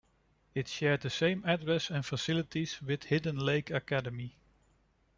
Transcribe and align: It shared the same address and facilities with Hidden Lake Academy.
It 0.55 0.67
shared 0.67 1.01
the 1.01 1.11
same 1.11 1.43
address 1.45 1.91
and 1.91 2.03
facilities 2.03 2.81
with 2.81 3.03
Hidden 3.03 3.37
Lake 3.37 3.69
Academy. 3.69 4.35